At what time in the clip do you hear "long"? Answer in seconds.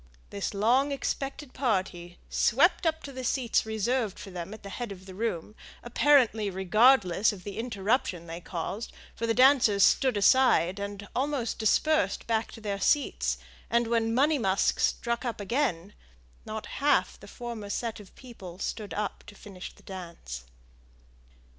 0.55-0.91